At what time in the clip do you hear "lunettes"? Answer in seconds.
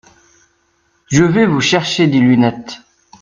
2.19-2.79